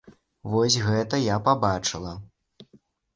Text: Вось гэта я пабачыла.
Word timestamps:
Вось 0.53 0.77
гэта 0.85 1.19
я 1.23 1.35
пабачыла. 1.49 2.15